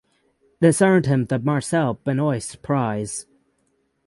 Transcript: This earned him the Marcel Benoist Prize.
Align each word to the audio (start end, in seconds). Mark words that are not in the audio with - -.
This 0.61 0.81
earned 0.81 1.05
him 1.05 1.25
the 1.25 1.37
Marcel 1.37 1.93
Benoist 1.93 2.63
Prize. 2.63 3.27